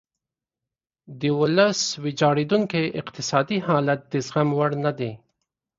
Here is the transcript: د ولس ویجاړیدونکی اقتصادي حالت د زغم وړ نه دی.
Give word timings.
د 1.19 1.21
ولس 1.39 1.79
ویجاړیدونکی 2.03 2.83
اقتصادي 3.01 3.57
حالت 3.67 3.99
د 4.11 4.13
زغم 4.25 4.49
وړ 4.57 4.71
نه 4.85 4.91
دی. 4.99 5.11